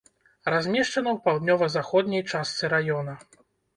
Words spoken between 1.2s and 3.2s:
паўднёва-заходняй частцы раёна.